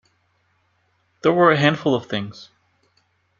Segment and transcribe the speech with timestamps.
[1.21, 2.49] There were a handful of things.